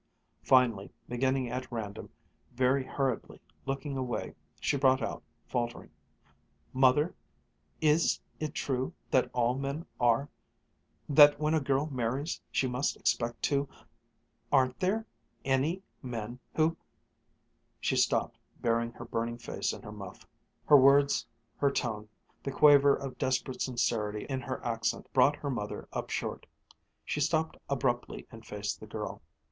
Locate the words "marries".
11.85-12.41